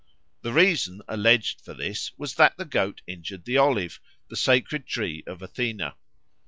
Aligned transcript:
The 0.41 0.51
reason 0.51 1.03
alleged 1.07 1.61
for 1.61 1.75
this 1.75 2.11
was 2.17 2.33
that 2.33 2.57
the 2.57 2.65
goat 2.65 3.03
injured 3.05 3.45
the 3.45 3.57
olive, 3.57 3.99
the 4.31 4.35
sacred 4.35 4.87
tree 4.87 5.23
of 5.27 5.43
Athena. 5.43 5.95